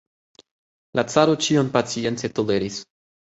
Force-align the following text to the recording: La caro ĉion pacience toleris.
La 0.99 1.03
caro 1.15 1.35
ĉion 1.47 1.69
pacience 1.77 2.31
toleris. 2.39 2.81